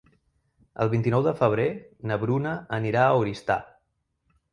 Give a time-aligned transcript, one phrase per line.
[0.85, 1.65] El vint-i-nou de febrer
[2.11, 3.59] na Bruna anirà a Oristà.